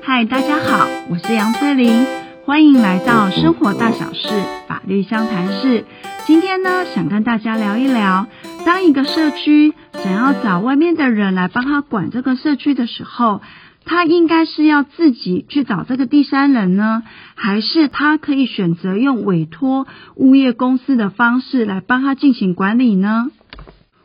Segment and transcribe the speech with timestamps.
[0.00, 2.06] 嗨，大家好，我是杨翠玲，
[2.44, 4.28] 欢迎来到生活大小事
[4.68, 5.84] 法律相谈室。
[6.24, 8.28] 今天呢，想跟大家聊一聊，
[8.64, 13.40] 当一个社区想要找外面的人来帮他管这个社区的时候，
[13.84, 17.02] 他应该是要自己去找这个第三人呢，
[17.34, 23.32] 还是他可以选择用委托物业公司的方式来帮他进行管理呢？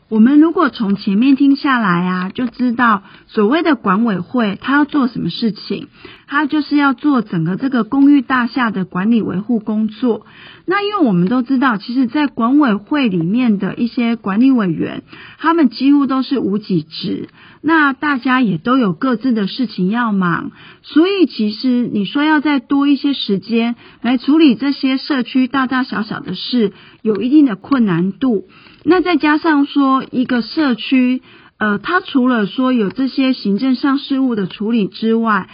[0.10, 5.88] 我们如果从前面听下来啊，就知道所谓的管委会，他要做什么事情？
[6.26, 10.26] 他就是要做整个这个公寓大厦的管理维护工作。
[10.66, 15.04] 那因为我们都知道，其实，在管委会里面的一些管理委员，
[15.42, 17.30] 他们几乎都是无给职，
[17.62, 20.52] 那大家也都有各自的事情要忙，
[20.84, 28.48] 所以其实你说要再多一些时间来处理这些社区大大小小的事，有一定的困难度。
[28.84, 31.22] 那再加上说，一个社区，
[31.58, 35.50] 呃，它除了说有这些行政上事务的处理之外，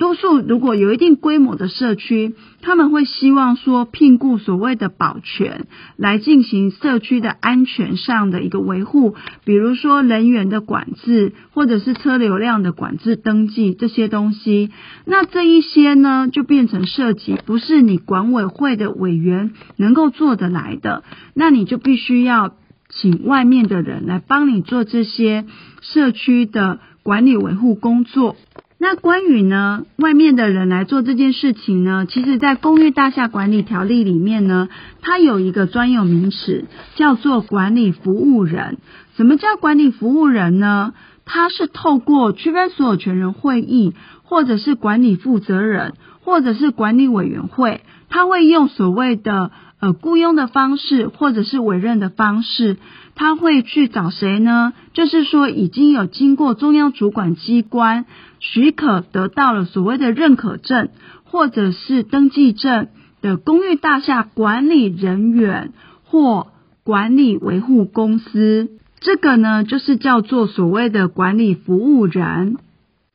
[0.00, 14.70] 多数如果有一定规模的社区，他们会希望说聘雇所谓的保全来进行社区的安全上的一个维护，比如说人员的管制，或者是车流量的管制、登记这些东西。
[15.04, 22.54] 那这一些呢，就变成涉及不是你管委会的委员能够做得来的，那你就必须要。
[22.92, 25.44] 请外面的人来帮你做这些
[25.80, 28.34] 社区的管理维护工作。
[28.82, 34.70] 那关于呢，外面的人来做这件事情呢，其实在公寓大厦管理条例里面呢，
[35.02, 36.64] 它有一个专有名词
[36.94, 38.78] 叫做管理服务人。
[39.16, 40.94] 什么叫管理服务人呢？
[41.26, 49.50] 它是透过区分所有权人会议，或者是管理负责人，或者是管理委员会，他会用所谓的。
[49.80, 52.76] 呃，雇佣的方式或者是委任的方式，
[53.14, 54.74] 他会去找谁呢？
[54.92, 58.04] 就是说，已经有经过中央主管机关
[58.40, 60.90] 许可，得到了所谓的认可证
[61.24, 62.88] 或者是登记证
[63.22, 65.72] 的公寓大厦管理人员
[66.04, 66.48] 或
[66.84, 68.68] 管理维护公司，
[69.00, 72.58] 这个呢，就是叫做所谓的管理服务人。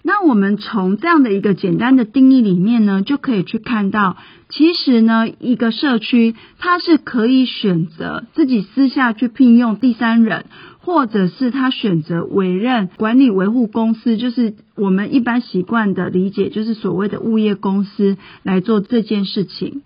[0.07, 4.17] 那我们从这样的一个简单的定义里面呢，就可以去看到，
[4.49, 10.45] 其实呢，一个社区它是可以选择自己私下去聘用第三人，
[10.79, 19.81] 或者是他选择委任管理维护公司，就是我们一般习惯的理解，就是所谓的物业公司来做这件事情。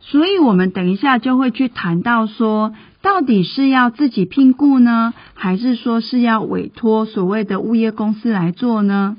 [0.00, 9.16] 所以，我们等一下就会去谈到说，到底是要自己聘雇呢，还是说是要委托所谓的物业公司来做呢？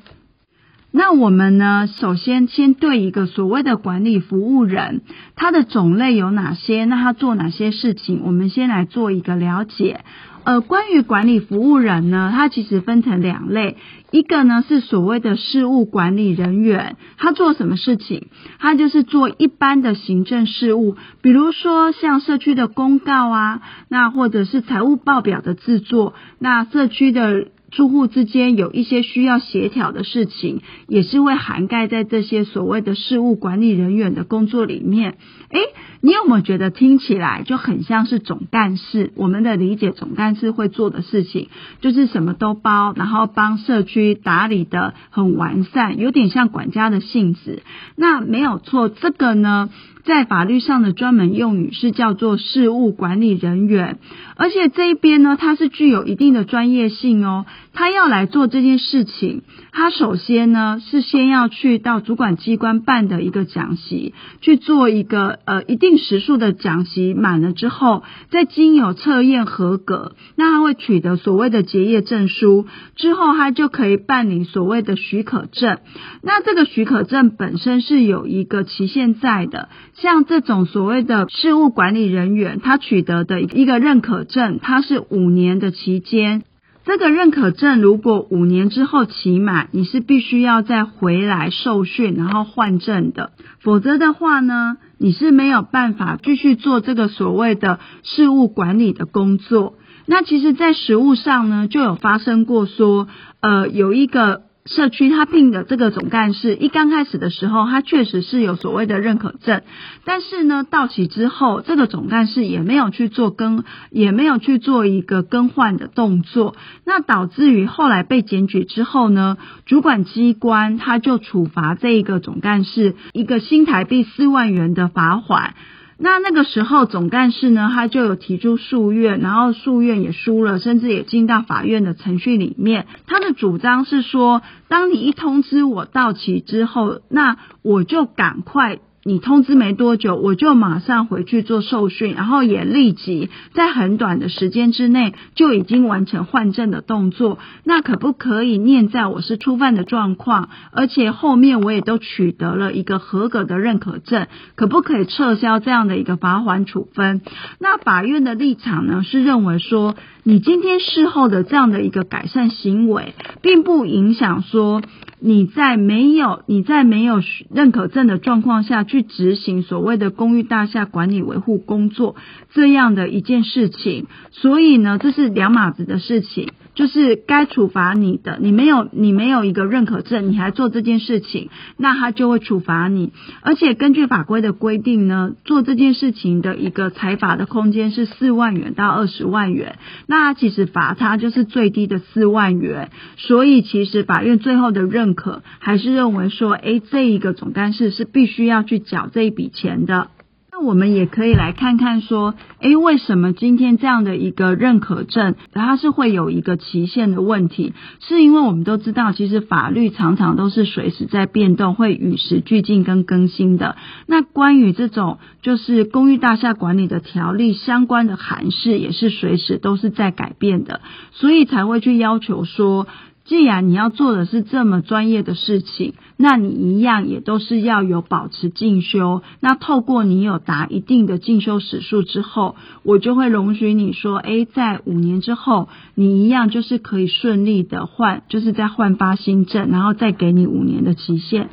[0.95, 5.01] 那我们呢，首先先对一个所谓的管理服务人，
[5.35, 6.85] 他的种类有哪些？
[6.85, 8.21] 那他做哪些事情？
[8.23, 10.01] 我们先来做一个了解。
[10.43, 13.77] 呃，关于管理服务人呢，它其实分成两类，
[14.11, 18.27] 一个呢是所谓的事务管理人员，他做什么事情？
[18.59, 27.47] 他就是做一般的行政事务，比如说像社区的公告啊，那或者是财务报表的制作，那社区的。
[27.73, 35.17] 住户之间有一些需要协调的事情，也是会涵盖在这些所谓的事务管理人员的工作里面。
[35.49, 35.59] 诶，
[36.01, 39.11] 你有没有觉得听起来就很像是总干事？
[39.15, 41.49] 我们的理解，总干事会做的事情
[41.81, 47.63] 就是什么都包，然后帮社区打理得很完善，有点像管家的性质。
[47.95, 49.69] 那没有错，这个呢，
[50.03, 53.99] 在法律上的专门用语是叫做事务管理人员，
[54.35, 57.45] 而且这一边呢，它是具有一定的专业性哦。
[57.73, 59.41] 他要来做这件事情，
[59.75, 75.79] 他首先呢是先要去到主管机关办的一个讲习，去做一个呃一定时数的讲习满了之后，再经有测验合格，那他会取得所谓的结业证书，之后他就可以办理所谓的许可证。
[76.21, 86.43] 那这个许可证本身是有一个期限在的，像这种所谓的事务管理人员，他取得的一个认可证，它是五年的期间。
[86.85, 93.31] 这个认可证如果五年之后期满，你是必须要再回来受训，然后换证的。
[93.59, 99.75] 否则的话呢，你是没有办法继续做这个所谓的事务管理的工作。
[100.05, 103.07] 那其实，在实务上呢，就有发生过说，
[103.39, 104.43] 呃，有一个。
[104.65, 109.61] 社区他聘的这个总干事，一刚开始的时候，他确实是有所谓的认可证，
[110.05, 116.55] 但是呢，到期之后，这个总干事也没有去做更，也没有去做一个更换的动作，
[116.85, 125.55] 那导致于后来被检举之后呢，主管机关他就处罚这一个总干事一个新台币四万元的罚款。
[126.03, 132.87] 那那个时候总干事呢，他就有提出诉愿，然后诉愿也输了，甚至也进到法院的程序里面。
[133.07, 138.79] 他的主张是说，当你一通知我到期之后，那我就赶快。
[139.05, 147.37] 你通知没多久，我就马上回去做受训，然后也立即在很短的时间之内就已经完成换证的动作。
[147.65, 157.21] 那可不可以念在我是初犯的状况，而且后面我也都取得了一个合格的认可证，可不可以撤销这样的一个罚款处分？
[157.59, 164.81] 那法院的立场呢，是认为说，你今天事后的这样的一个改善行为，并不影响说。
[165.25, 172.17] 你在没有你在没有认可证的状况下去执行所谓的公寓大厦管理维护工作
[172.51, 176.49] 这样的一件事情，所以呢，这是两码子的事情。
[176.75, 183.11] 就是该处罚你的，你没有你没有一个认可证，你还做这件事情，那他就会处罚你。
[183.41, 189.77] 而且根据法规的规定呢，做这件事情的一个裁罚的空间是四万元到二十万元。
[190.07, 200.07] 那其实罚他就是最低的四万元，所以其实法院最后的认可还是认为说，诶，这一个总干事是必须要去缴这一笔钱的。
[200.55, 207.73] 那我们也可以来看看说，诶，为什么今天这样的一个认可证，它是会有一个期限的问题？
[208.01, 213.77] 是因为我们都知道，其实法律常常都是随时在变动，会与时俱进跟更新的。
[214.05, 220.81] 那关于这种就是公寓大厦管理的条例相关的函释，也是随时都是在改变的，
[221.13, 222.85] 所以才会去要求说。
[223.25, 229.21] 既然你要做的是这么专业的事情，那你一样也都是要有保持进修。
[229.39, 241.49] 那透过你有达一定的进修时数之后，我就会容许你说，诶，在五年之后，你一样就是可以顺利的换，就是在换发新证，然后再给你五年的期限。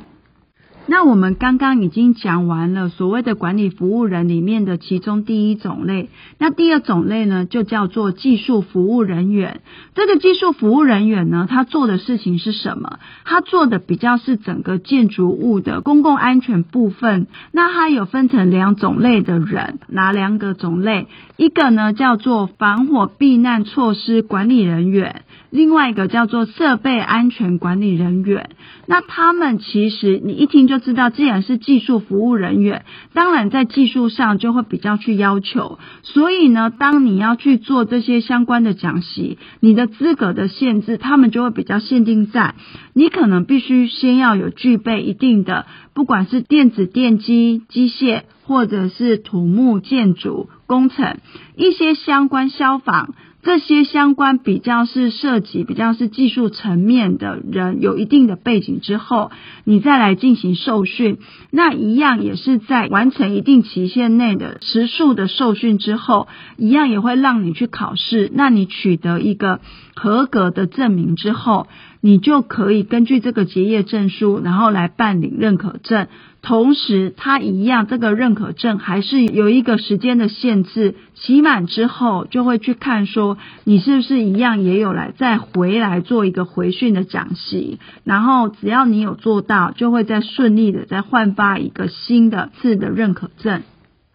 [0.87, 9.61] 那我们刚刚已经讲完了所谓的管理服务人里面的其中第一种类，那第二种类呢，就叫做技术服务人员。
[9.95, 12.99] 这个技术服务人员呢，他做的事情是什么？
[13.23, 17.27] 他做的比较是整个建筑物的公共安全部分。
[17.51, 21.07] 那他有分成两种类的人，哪两个种类？
[21.37, 28.49] 一个呢叫做防火避难措施管理人员，另外一个叫做设备安全管理人员。
[28.87, 35.79] 那他们其实你一听就知道，既然是技术服务人员，当然在技术上就会比较去要求。
[36.01, 42.55] 所以呢，当你要去做这些相关的讲习，你的资格的限制，他们就会比较限定在
[42.93, 51.17] 你可能必须先要有具备一定的，不管是电子电机、机械，或者是土木建筑工程
[51.57, 53.13] 一些相关消防。
[53.43, 59.31] 这些相关比较是涉及比较是技术层面的人，有一定的背景之后，
[59.63, 61.17] 你再来进行受训，
[61.49, 66.27] 那一样也是在完成一定期限内的时数的受训之后，
[66.57, 69.59] 一样也会让你去考试，那你取得一个
[69.95, 71.67] 合格的证明之后，
[71.99, 76.07] 你就可以根据这个结业证书，然后来办理认可证。
[76.41, 93.61] 同时，它一样，这个认可证还是有一个时间的限制，期满之后就会去看说你是不是一样也有来再回来做一个回训的讲习，然后只要你有做到，就会再顺利的再换发一个新的次的认可证。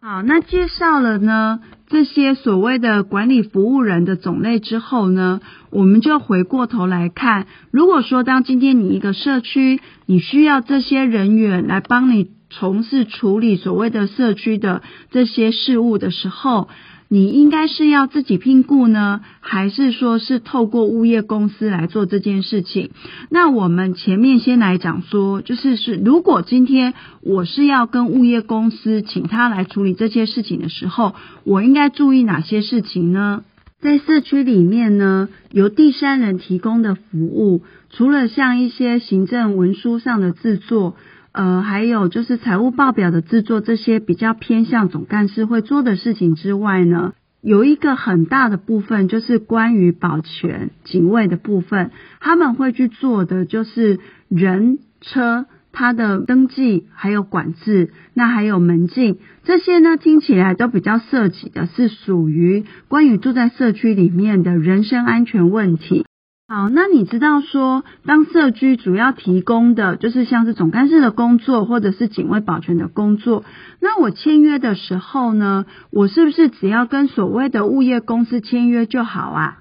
[0.00, 16.68] 好，那介绍了呢这些所谓的管理服务人的种类之后呢，我们就回过头来看，如果说当今天你一个社区，你需要这些人员来帮你从事处理所谓的社区的这些事务的时候，
[17.08, 22.90] 你应该是要自己聘雇呢，还是说是透过物业公司来做这件事情？
[23.30, 33.44] 那我们前面先来讲说，就是是如果今天我是要跟物业公司请他来处理这些事情的时候，我应该注意哪些事情呢？
[33.80, 40.96] 在社区里面呢，由第三人提供的服务，除了像一些行政文书上的制作。
[41.37, 47.12] 呃，还有就是财务报表的制作，这些比较偏向总干事会做的事情之外呢，
[47.43, 51.90] 有一个很大的部分就是关于保全警卫的部分，
[52.21, 54.00] 他们会去做的就是
[54.31, 66.07] 人车它的登记，还有管制，那还有门禁这些呢，听起来都比较涉及的是属于关于住在社区里面的人身安全问题。
[66.48, 73.42] 好，那你知道说，当社区主要提供的就是像是总干事的工作，或者是警卫保全的工作，
[73.80, 79.58] 那我签约的时候呢，我是不是只要跟所谓的物业公司签约就好啊？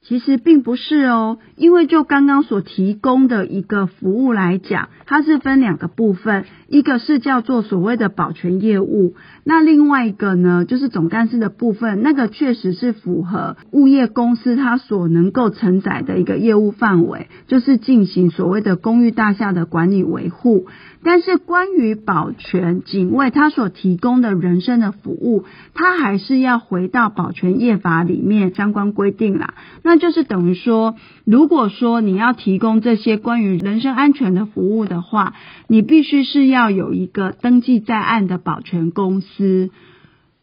[0.00, 20.66] 其实并不是哦，因为就刚刚所提供的一个服务来讲，它是分两个部分，一个是叫做所谓的保全业务，那另外一个呢，就是总干事的部分，那个确实是符合物业公司它所能够承载的一个业务范围，就是进行所谓的公寓大厦的管理维护。
[21.04, 25.44] 但是关于保全警卫他所提供的人身的服务，
[25.74, 29.54] 他还是要回到保全业法里面相关规定啦。
[29.82, 30.94] 那就是等于说，
[31.24, 35.34] 如果说你要提供这些关于人身安全的服务的话，
[35.66, 39.70] 你必须是要有一个登记在案的保全公司，是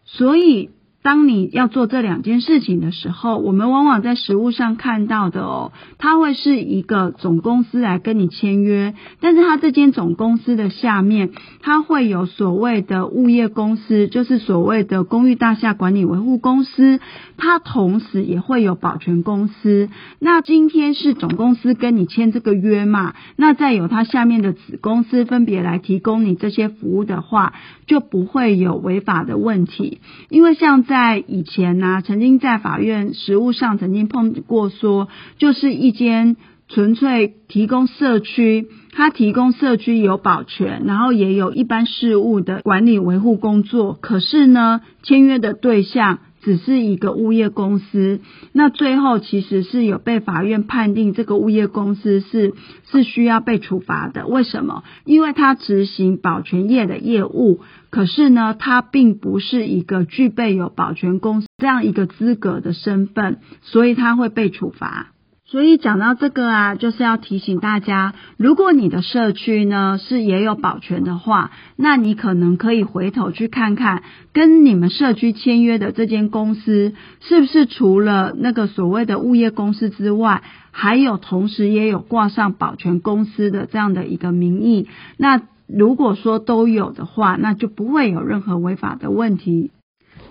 [0.05, 0.69] 所以。
[1.09, 16.99] 当你要做这两件事情的时候，我们往往在实务上看到的哦，它会是一个总公司来跟你签约，但是它这间总公司的下面，它会有所谓的物业公司，就是所谓的公寓大厦管理维护公司，
[17.37, 19.89] 它同时也会有保全公司。
[20.19, 27.53] 那今天是总公司跟你签这个约嘛，那再有它下面的子公司分别来提供你这些服务的话，
[27.87, 30.83] 就不会有违法的问题，因为像。
[30.83, 36.35] 在在以前呢、曾经在法院实务上曾经碰过，说就是一间
[36.67, 46.19] 纯粹提供社区，他提供社区有保全，然后也有一般事务的管理维护工作，可是呢，签约的对象。
[46.41, 48.21] 只是一个物业公司，
[48.53, 52.53] 那最后其实是有被法院判定这个物业公司是
[52.89, 54.27] 是需要被处罚的。
[54.27, 54.83] 为什么？
[55.05, 65.11] 因为他执行保全业的业务，可是呢，他并不是一个具备有保全公司这样一个资格的身份，所以他会被处罚。
[65.51, 84.87] 所以讲到这个啊，就是要提醒大家，如果你的社区呢是也有保全的话，那你可能可以回头去看看，跟你们社区签约的这间公司，是不是除了那个所谓的物业公司之外，还有同时也有挂上保全公司的这样的一个名义。
[85.17, 89.71] 那如果说都有的话，那就不会有任何违法的问题。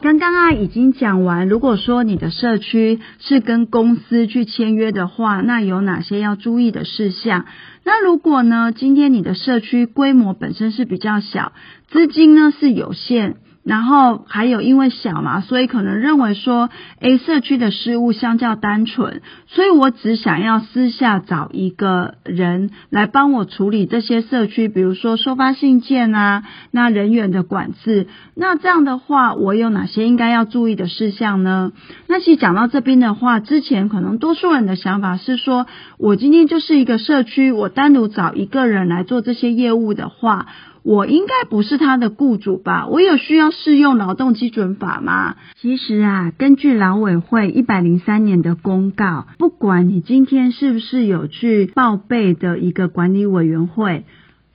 [0.00, 7.46] 刚刚啊已经讲完，如果说你的社区是跟公司去签约的话，那有哪些要注意的事项？
[7.84, 11.52] 那如果呢，今天你的社区规模本身是比较小，
[11.88, 13.38] 资金呢是有限。
[13.68, 16.70] 然后还有因为小嘛，所以可能认为说
[17.00, 28.06] ，，A，社区的事物相较单纯，所以我只想要私下找一个人来帮我处理这些社区，比如说收发信件啊，那人员的管制。
[28.34, 31.72] 那这样的话，我有哪些应该要注意的事项呢？
[32.06, 35.66] 那其实讲到这边的话，之前可能多数人的想法是说，
[35.98, 40.46] 我今天就是一个社区，我单独找一个人来做这些业务的话。
[40.88, 42.86] 我应该不是他的雇主吧？
[42.86, 45.36] 我有需要适用劳动基准法吗？
[45.60, 54.06] 其实啊，根据劳委会一百零三年的公告，不管你今天是不是有去报备的一个管理委员会，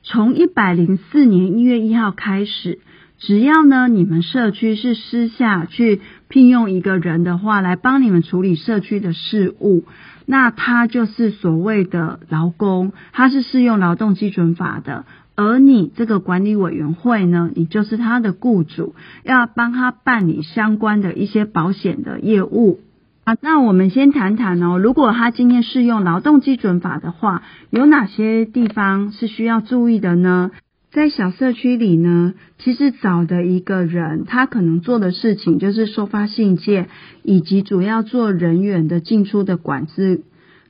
[0.02, 2.80] 从一百零四年一月一号开始，
[3.20, 9.84] 只要呢你们社区是私下去聘用一个人的话，来帮你们处理社区的事务，
[10.25, 15.06] 那他就是所谓的劳工，他是适用劳动基准法的。
[15.36, 22.80] 而你这个管理委员会呢，你就是他的雇主，要帮他办理相关的一些保险的业务
[23.24, 23.36] 啊。
[23.42, 30.52] 那我们先谈谈哦，如果他今天适用劳动基准法的话，有哪些地方是需要注意的呢？
[30.92, 36.88] 在小社区里呢，其实找的一个人，他可能做的事情就是收发信件，
[37.24, 40.22] 以及主要做人员的进出的管制。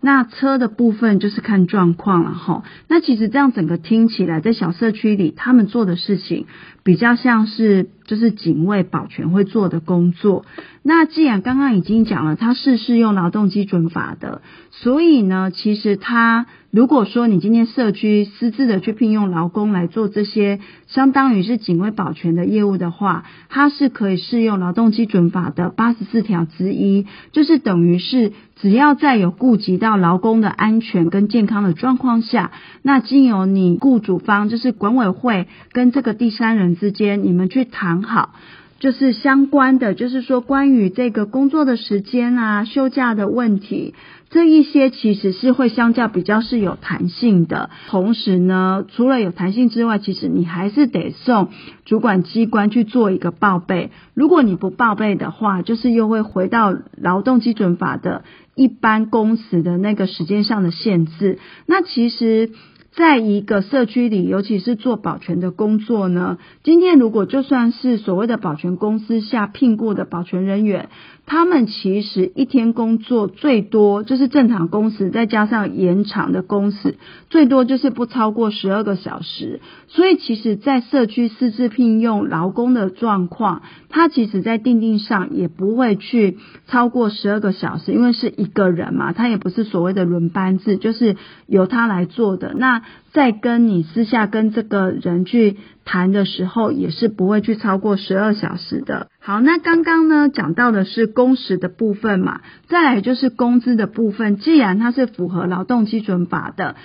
[0.06, 2.66] 那车的部分就是看状况了哈。
[2.90, 6.46] 那其实这样整个听起来，在小社区里，他们做的事情
[6.84, 10.46] 比较像是就是警卫保全会做的工作。
[10.82, 14.42] 那既然刚刚已经讲了，它是适用劳动基准法的，
[14.72, 38.34] 所以呢，其实它如果说你今天社区私自的去聘用劳工来做这些相当于是警卫保全的业务的话，它是可以适用劳动基准法的八十四条之一，就是等于是只要在有顾及到劳工的安全跟健康的状况下，那经由你雇主方就是管委会跟这个第三人之间，你们去谈好。
[38.80, 43.94] 就是相关的，就是说关于这个工作的时间啊、休假的问题，
[44.30, 47.70] 这一些其实是会相较比较是有弹性的。
[47.88, 51.48] 同时呢，除了有弹性之外，其实你还是得送
[51.86, 53.90] 主管机关去做一个报备。
[54.14, 61.40] 如果你不报备的话，就是又会回到劳动基准法的一般工时的那个时间上的限制。
[61.68, 62.52] 那其实。
[62.96, 70.90] 在一个社区里，尤其是做保全的工作呢，今天如果就算是所谓的保全公司下聘雇的保全人员，
[71.26, 76.98] 他们其实一天工作最多就是正常工时，再加上延长的工时，
[77.30, 79.62] 最多就是不超过十二个小时。
[79.88, 86.38] 所以，其实，在社区私自聘用劳工的状况，他其实在订定上也不会去
[86.68, 91.16] 超过十二个小时，因为是一个人嘛，他也不是所谓的轮班制，就是
[91.48, 92.54] 由他来做的。
[92.54, 99.08] 那在跟你私下跟这个人去谈的时候，也是不会去超过十二小时的。
[99.20, 104.38] 好，那刚刚呢讲到的是工时的部分嘛，再来就是工资的部分。
[104.38, 106.76] 既然它是符合劳动基准法的。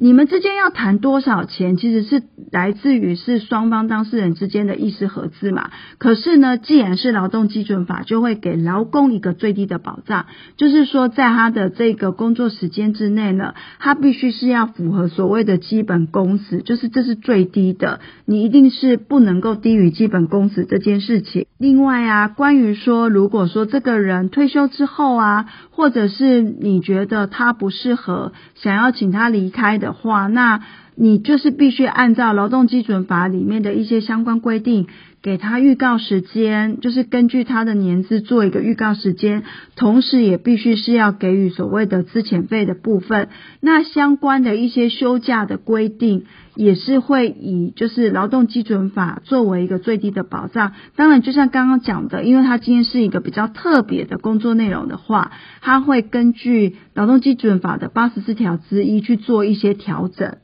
[0.00, 5.70] 你们之间要谈多少钱，其实是来自于是双方当事人之间的意思合资嘛。
[5.98, 10.26] 可是呢，既然是劳动基准法，就会给劳工一个最低的保障，
[10.56, 21.46] 就是说在他的这个工作时间之内呢，他必须是要符合所谓的基本工时，就是这是最低的，你一定是不能够低于基本工时这件事情。
[21.58, 29.87] 另外啊，关于说如果说这个人退休之后啊，或者是你觉得他不适合，想要请他离开的。
[29.88, 30.60] 的话，那
[31.00, 34.88] 你就是必须按照劳动基准法里面的一些相关规定，
[35.22, 39.44] 给他预告时间，就是根据他的年资做一个预告时间，
[39.76, 43.28] 同时也必须是要给予所谓的资遣费的部分。
[43.60, 46.24] 那相关的一些休假的规定，
[46.56, 50.72] 也是会以就是劳动基准法作为一个最低的保障。
[50.96, 60.38] 当然，就像刚刚讲的，因为他今天是一个比较特别的工作内容的话，他会根据劳动基准法的八十四条之一去做一些调整。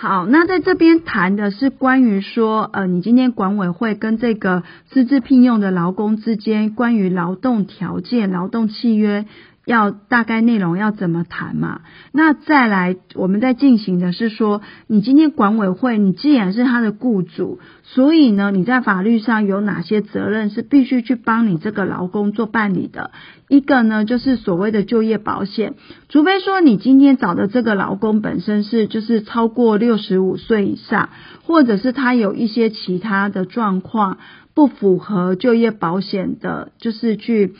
[0.00, 9.26] 好，那在这边谈的是关于说，呃，你今天管委会跟这个私自聘用的劳工之间，关于劳动条件、劳动契约。
[9.68, 11.82] 要大概内容要怎么谈嘛？
[12.10, 23.10] 那再来，我们在进行的是说，你今天管委会，你既然是他的雇主，所以呢，你在法律上有哪些责任是必须去帮你这个劳工做办理的？
[23.48, 25.74] 一个呢，就是所谓的就业保险，
[26.08, 31.10] 除非说你今天找的这个劳工本身是就是超过六十五岁以上，
[31.44, 34.16] 或者是他有一些其他的状况
[34.54, 37.54] 不符合就业保险的，就是去。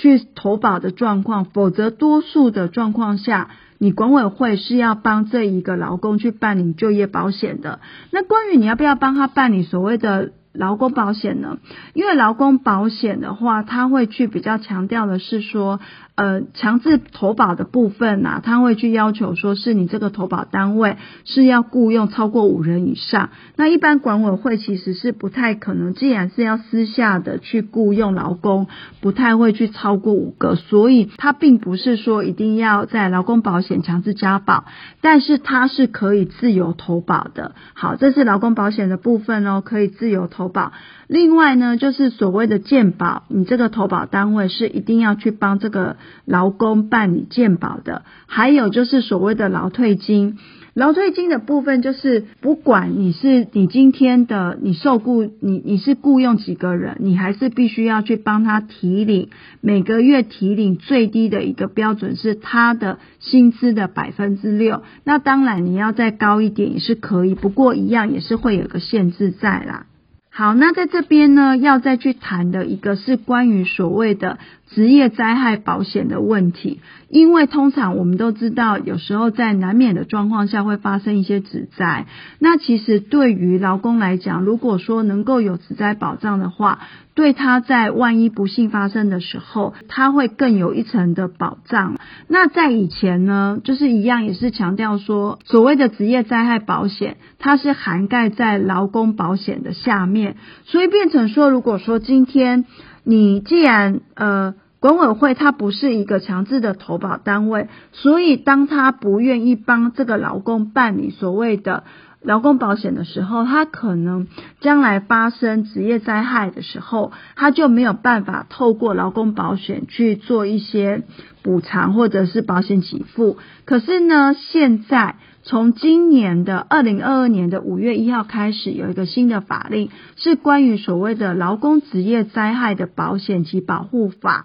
[0.00, 7.80] 去投保的状况，否则多数的状况下，你管委会是要帮这一个劳工去办理就业保险的。
[8.10, 11.58] 那关于你要不要帮他办理所谓的劳工保险呢？
[11.92, 15.80] 因为劳工保险的话，他会去比较强调的是说。
[16.20, 23.30] 呃，强制投保的部分啊，他会去要求说，是你这个投保单位是要雇佣超过五人以上。
[23.56, 28.66] 那一般管委会其实是不太可能，既然是要私下的去雇佣劳工，
[29.00, 34.66] 不太会去超过五个，所以他并不是说一定要在劳工保险强制加保，
[35.00, 37.54] 但是他是可以自由投保的。
[37.72, 40.72] 好，这是劳工保险的部分哦，可以自由投保。
[41.12, 45.96] 另外呢，就是所谓的健保，你这个投保单位是一定要去帮这个。
[46.26, 50.38] 劳工办理健保的，还有就是所谓的劳退金。
[50.74, 64.82] 劳退金的部分就是，不管你是你今天的你受雇，你你是雇佣几个人，你还是必须要去帮他提领，每个月提领最低的一个标准是他的薪资的百分之六。
[65.02, 69.86] 那当然你要再高一点也是可以，不过一样也是会有个限制在啦。
[70.32, 74.38] 好，那在这边呢，要再去谈的一个是关于所谓的
[74.74, 82.06] 职业灾害保险的问题，因为通常我们都知道，有时候在难免的状况下会发生一些职灾。
[82.38, 86.78] 那其实对于劳工来讲，如果说能够有职灾保障的话，
[87.14, 91.98] 对他在万一不幸发生的时候，他会更有一层的保障。
[92.28, 102.64] 那在以前呢，就是一样也是强调说，所谓的职业灾害保险，它是涵盖在劳工保险的下面，所以变成说，如果说今天
[103.04, 111.84] 你既然呃管委会它不是一个强制的投保单位，所以当他不愿意帮这个劳工办理所谓的。
[112.22, 114.26] 劳工保险的时候，他可能
[114.60, 121.02] 将来发生职业灾害的时候，他就没有办法透过劳工保险去做一些
[121.42, 123.38] 补偿或者是保险给付。
[123.64, 134.44] 可是呢，现在从今年的二零二二年的五月一号开始，有一个新的法令，是关于所谓的劳工职业灾害的保险及保护法。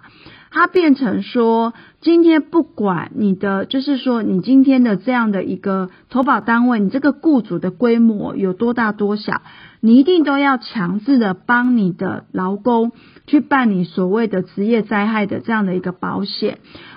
[0.58, 9.42] 它变成说，今天不管你的，就是说你今天的这样的一个投保单位，你这个雇主的规模有多大多小，
[9.80, 12.92] 你一定都要强制的帮你的劳工
[13.26, 16.56] 去办理所谓的职业灾害的这样的一个保险。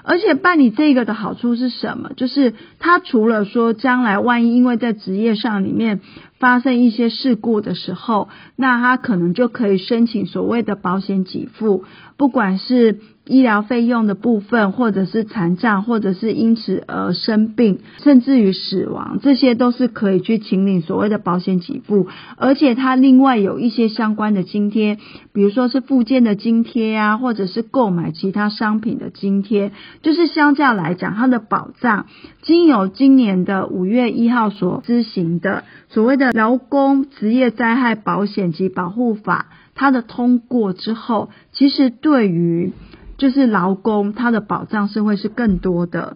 [0.10, 2.10] 而且办理这个的好处是什么？
[2.16, 6.00] 就是他除了说将来万一因为在职业上里面
[6.40, 11.84] 发生一些事故的时候，那他可能就可以申请所谓的保险给付，
[12.18, 13.00] 不管是。
[13.30, 24.98] 医疗费用的部分，或者是残障，或者是因此而生病，甚至于死亡，这些都是可以去请领所谓的保险给付，而且它另外有一些相关的津贴，
[25.32, 32.06] 比如说是附件的津贴啊，或者是购买其他商品的津贴，就是相较来讲，它的保障，
[32.42, 42.72] 经由今年的五月一号所施行的所谓的劳工职业灾害保险及保护法，它的通过之后，其实对于
[43.18, 46.16] 就是劳工，他的保障是会是更多的。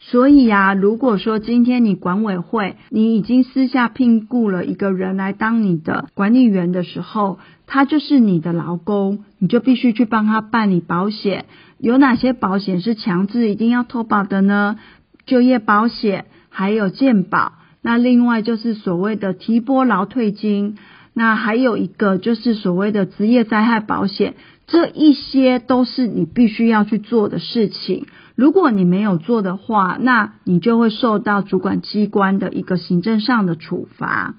[0.00, 11.46] 所以啊，如果说今天你管委会你已经私下聘雇了一个人来当你的管理员的时候，他就是你的劳工，你就必须去帮他办理保险。
[11.78, 14.78] 有哪些保险是强制一定要投保的呢？
[15.26, 17.52] 就业保险，还有健保。
[17.82, 20.76] 那另外就是所谓的提拨劳退金。
[21.14, 24.34] 那还有一个就是所谓的职业灾害保险。
[24.66, 28.06] 这一些都是你必须要去做的事情。
[28.34, 34.34] 如果你没有做的话，那你就会受到主管机关的一个行政上的处罚。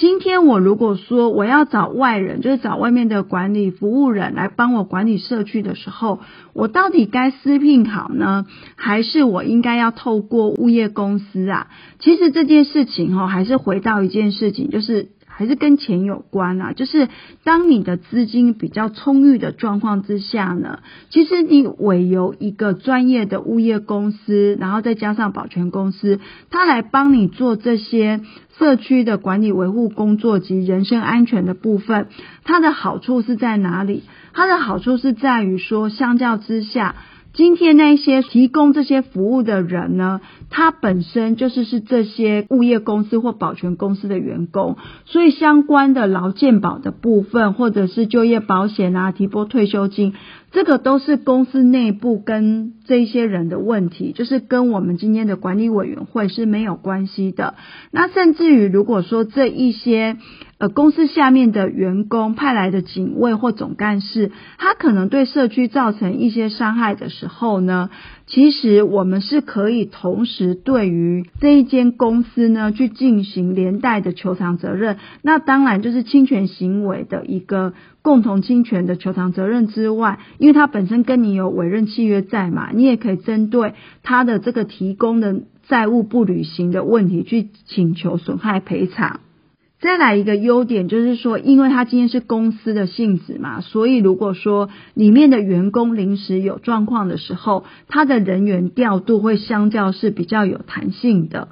[0.00, 6.20] 今天我如果说我要找外人，就是找外面的管理服务人来帮我管理社区的时候，
[6.54, 11.66] 我到底该私聘好呢，还是我应该要透过物业公司啊？
[11.98, 15.08] 其实这件事情哈，还是回到一件事情，就是。
[15.40, 17.08] 还是跟钱有关啊，就是
[17.44, 28.20] 当你的资金比较充裕的状况之下呢，其实你委由一个专业的物业公司，然后再加上保全公司，他来帮你做这些
[28.58, 32.08] 社区的管理维护工作及人身安全的部分，
[32.44, 34.02] 它的好处是在哪里？
[34.34, 36.96] 它的好处是在于说，相较之下。
[37.32, 50.14] 今天那些提供这些服务的人呢，他本身就是是这些物业公司或保全公司的员工，所以相关的劳健保的部分，或者是就业保险啊、提拨退休金，
[50.50, 57.54] 这个都是公司内部跟这些人的问题，就是跟我们今天的管理委员会是没有关系的。
[57.90, 60.16] 那甚至于如果说这一些。
[60.60, 67.88] 呃，公司下面的员工派来的警卫或总干事，他可能对社区造成一些伤害的时候呢，
[68.30, 74.98] 其实我们是可以同时对于这一间公司呢去进行连带的求偿责任。
[75.20, 89.18] 那当然就是侵权行为的一个共同侵权的求偿责任之外，因为他本身跟你有委任契约在嘛，你也可以针对他的这个提供的债务不履行的问题去请求损害赔偿。
[89.80, 101.48] 再来一个优点就是说，因为它今天是公司的性质嘛，所以如果说里面的员工临时有状况的时候，他的人员调度会相较是比较有弹性的。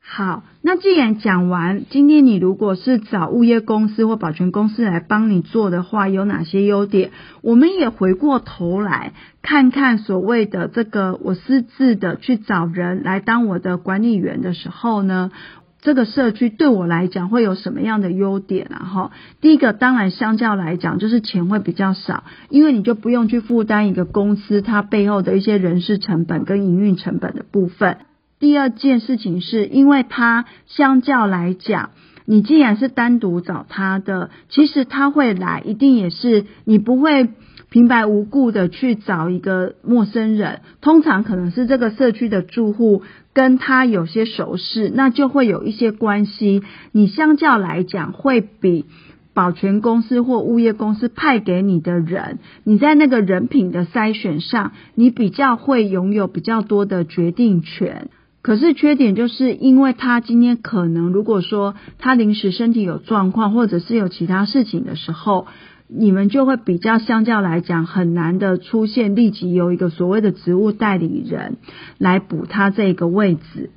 [0.00, 7.10] 好，那既然讲完，今天你如果是找物业公司或保全公司来帮你做的话，有哪些优点？
[7.42, 15.30] 我们也回过头来看看所谓的这个我私自的去找人来当我的管理员的时候呢，
[15.80, 18.78] 这个社区对我来讲会有什么样的优点啊？
[18.84, 19.10] 哈，
[19.40, 27.98] 第一个当然相较来讲就是钱会比较少，因为你就不用去负担一个公司它背后的一些人事成本跟营运成本的部分。
[28.40, 31.90] 第二件事情是因为它相较来讲，
[32.24, 37.30] 你既然是单独找他的，其实他会来，一定也是你不会。
[37.70, 43.02] 平白无故的去找一个陌生人，通常可能是这个社区的住户
[43.38, 46.64] 跟他有些熟识，那就会有一些关系。
[46.90, 48.84] 你相较来讲，会比
[49.32, 58.08] 保全公司或物业公司派给你的人，你在那个人品的筛选上，你比较会拥有比较多的决定权。
[58.42, 65.46] 可是缺点就是因为他今天可能如果说他临时身体有状况，或者是有其他事情的时候。
[65.88, 71.56] 你们就会比较相较来讲很难的出现，立即有一个所谓的职务代理人
[71.96, 73.70] 来补他这个位置。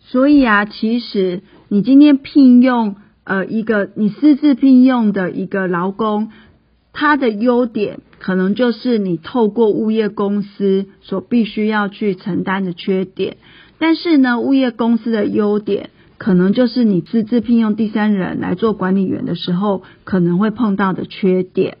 [0.00, 6.30] 所以啊，其实你今天聘用呃一个你私自聘用的一个劳工，
[6.92, 13.38] 他的优点可能就是你透过物业公司所必须要去承担的缺点，
[13.78, 15.90] 但是呢，物业公司的优点。
[16.18, 21.78] 可能就是你私自聘用第三人来做管理员的时候，可能会碰到的缺点。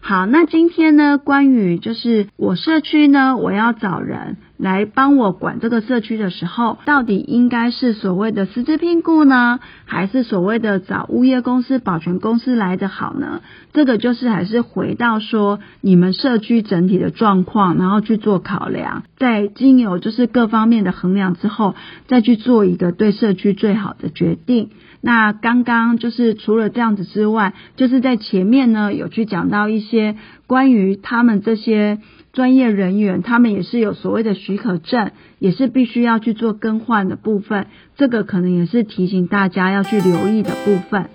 [0.00, 13.42] 好，那今天呢，关于就是我社区呢，我要找人来帮我管这个社区的时候，到底应该是所谓的实质聘雇呢，还是所谓的找物业公司、保全公司来的好呢？
[13.72, 21.74] 这个就是还是回到说你们社区整体的状况，然后去做考量，在经由就是各方面的衡量之后，
[22.06, 24.70] 再去做一个对社区最好的决定。
[25.02, 30.16] 那刚刚就是除了这样子之外，就是在前面呢有去讲到一些
[30.46, 31.98] 关于他们这些
[32.32, 41.10] 专业人员，他们也是有所谓的许可证，也是必须要去做更换的部分，这个可能也是提醒大家要去留意的部分。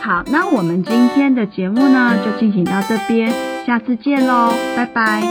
[0.00, 3.32] 好，那我们今天的节目呢就进行到这边，
[3.66, 5.22] 下次见喽，拜拜。